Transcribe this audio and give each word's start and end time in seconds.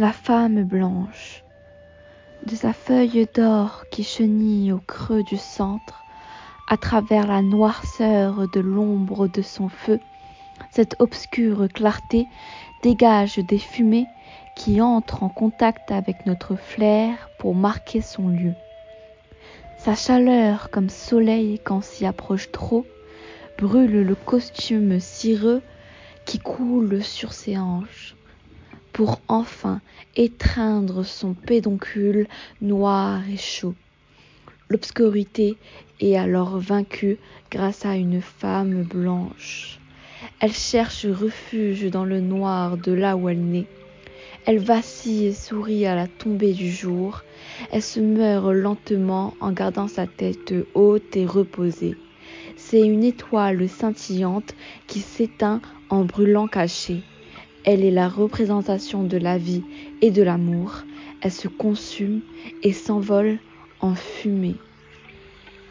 la 0.00 0.12
femme 0.12 0.64
blanche. 0.64 1.44
De 2.46 2.54
sa 2.56 2.72
feuille 2.72 3.28
d'or 3.34 3.84
qui 3.90 4.02
chenille 4.02 4.72
au 4.72 4.78
creux 4.78 5.22
du 5.22 5.36
centre, 5.36 6.04
à 6.68 6.78
travers 6.78 7.26
la 7.26 7.42
noirceur 7.42 8.48
de 8.48 8.60
l'ombre 8.60 9.28
de 9.28 9.42
son 9.42 9.68
feu, 9.68 10.00
cette 10.70 10.96
obscure 11.00 11.68
clarté 11.68 12.26
dégage 12.82 13.36
des 13.36 13.58
fumées 13.58 14.06
qui 14.56 14.80
entrent 14.80 15.22
en 15.22 15.28
contact 15.28 15.92
avec 15.92 16.24
notre 16.24 16.56
flair 16.56 17.28
pour 17.38 17.54
marquer 17.54 18.00
son 18.00 18.28
lieu. 18.28 18.54
Sa 19.76 19.94
chaleur 19.94 20.70
comme 20.70 20.88
soleil 20.88 21.60
quand 21.62 21.84
s'y 21.84 22.06
approche 22.06 22.50
trop, 22.52 22.86
brûle 23.58 24.00
le 24.00 24.14
costume 24.14 24.98
cireux 24.98 25.60
qui 26.24 26.38
coule 26.38 27.02
sur 27.02 27.34
ses 27.34 27.58
hanches 27.58 27.99
pour 29.00 29.22
enfin 29.28 29.80
étreindre 30.14 31.06
son 31.06 31.32
pédoncule 31.32 32.26
noir 32.60 33.22
et 33.32 33.38
chaud. 33.38 33.74
L'obscurité 34.68 35.56
est 36.00 36.16
alors 36.16 36.58
vaincue 36.58 37.16
grâce 37.50 37.86
à 37.86 37.96
une 37.96 38.20
femme 38.20 38.82
blanche. 38.82 39.80
Elle 40.38 40.52
cherche 40.52 41.06
refuge 41.06 41.90
dans 41.90 42.04
le 42.04 42.20
noir 42.20 42.76
de 42.76 42.92
là 42.92 43.16
où 43.16 43.30
elle 43.30 43.42
naît. 43.42 43.68
Elle 44.44 44.58
vacille 44.58 45.28
et 45.28 45.32
sourit 45.32 45.86
à 45.86 45.94
la 45.94 46.06
tombée 46.06 46.52
du 46.52 46.70
jour. 46.70 47.22
Elle 47.72 47.80
se 47.80 48.00
meurt 48.00 48.52
lentement 48.52 49.32
en 49.40 49.52
gardant 49.52 49.88
sa 49.88 50.06
tête 50.06 50.52
haute 50.74 51.16
et 51.16 51.24
reposée. 51.24 51.96
C'est 52.58 52.82
une 52.82 53.04
étoile 53.04 53.66
scintillante 53.66 54.54
qui 54.86 55.00
s'éteint 55.00 55.62
en 55.88 56.04
brûlant 56.04 56.48
cachée. 56.48 57.02
Elle 57.64 57.84
est 57.84 57.90
la 57.90 58.08
représentation 58.08 59.02
de 59.02 59.18
la 59.18 59.36
vie 59.36 59.62
et 60.00 60.10
de 60.10 60.22
l'amour. 60.22 60.82
Elle 61.22 61.32
se 61.32 61.48
consume 61.48 62.20
et 62.62 62.72
s'envole 62.72 63.38
en 63.80 63.94
fumée. 63.94 64.56